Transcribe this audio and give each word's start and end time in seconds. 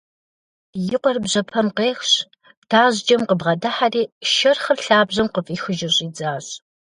И 0.85 0.95
къуэр 1.01 1.17
бжьэпэм 1.23 1.67
къехщ, 1.77 2.11
тажьджэм 2.69 3.21
къыбгъэдыхьэри 3.27 4.03
шэрхъыр 4.33 4.79
лъабжьэм 4.85 5.27
къыфӀихыжу 5.33 5.93
щӀидзащ. 5.95 6.47